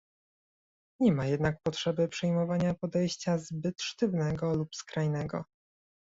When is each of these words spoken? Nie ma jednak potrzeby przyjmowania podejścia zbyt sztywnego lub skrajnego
Nie 0.99 1.11
ma 1.13 1.25
jednak 1.25 1.57
potrzeby 1.63 2.07
przyjmowania 2.07 2.73
podejścia 2.73 3.37
zbyt 3.37 3.81
sztywnego 3.81 4.53
lub 4.55 4.75
skrajnego 4.75 5.43